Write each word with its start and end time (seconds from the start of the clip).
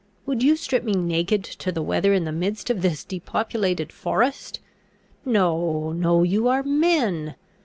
Would 0.25 0.41
you 0.41 0.55
strip 0.55 0.83
me 0.83 0.93
naked 0.93 1.43
to 1.43 1.71
the 1.71 1.83
weather 1.83 2.11
in 2.11 2.23
the 2.25 2.31
midst 2.31 2.71
of 2.71 2.81
this 2.81 3.03
depopulated 3.03 3.91
forest? 3.93 4.59
No, 5.25 5.91
no, 5.91 6.23
you 6.23 6.47
are 6.47 6.63
men! 6.63 7.35